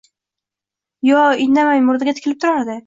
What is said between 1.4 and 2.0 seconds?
indamay